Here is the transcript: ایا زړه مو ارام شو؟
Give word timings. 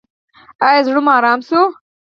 ایا 0.67 0.81
زړه 0.87 0.99
مو 1.05 1.11
ارام 1.17 1.39
شو؟ 1.47 1.61